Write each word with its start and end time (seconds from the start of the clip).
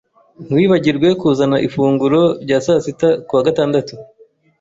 Ntiwibagirwe 0.45 1.07
kuzana 1.21 1.57
ifunguro 1.67 2.21
rya 2.43 2.57
sasita 2.65 3.09
kuwa 3.27 3.45
gatandatu. 3.47 3.93